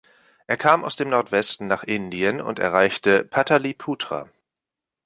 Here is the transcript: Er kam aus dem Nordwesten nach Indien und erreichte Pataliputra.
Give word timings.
Er 0.47 0.57
kam 0.57 0.83
aus 0.83 0.95
dem 0.95 1.09
Nordwesten 1.09 1.67
nach 1.67 1.83
Indien 1.83 2.41
und 2.41 2.57
erreichte 2.57 3.23
Pataliputra. 3.23 4.27